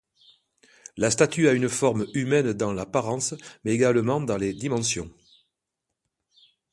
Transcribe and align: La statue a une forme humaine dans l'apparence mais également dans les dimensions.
La 0.97 1.11
statue 1.11 1.47
a 1.47 1.53
une 1.53 1.69
forme 1.69 2.07
humaine 2.15 2.53
dans 2.53 2.73
l'apparence 2.73 3.35
mais 3.63 3.73
également 3.73 4.19
dans 4.19 4.37
les 4.37 4.51
dimensions. 4.51 5.11